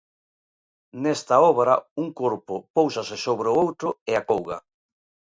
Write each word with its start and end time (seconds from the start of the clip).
Nesta 1.03 1.35
obra, 1.51 1.73
un 2.01 2.07
corpo 2.21 2.55
póusase 2.75 3.15
sobre 3.25 3.47
o 3.49 3.57
outro 3.63 3.89
e 4.11 4.11
acouga. 4.15 4.57